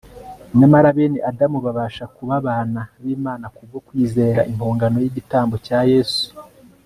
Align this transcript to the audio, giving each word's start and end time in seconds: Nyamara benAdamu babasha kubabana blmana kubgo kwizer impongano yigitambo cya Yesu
Nyamara 0.57 0.87
benAdamu 0.97 1.57
babasha 1.65 2.03
kubabana 2.15 2.81
blmana 3.03 3.45
kubgo 3.55 3.77
kwizer 3.87 4.35
impongano 4.51 4.97
yigitambo 5.03 5.55
cya 5.65 5.79
Yesu 5.91 6.25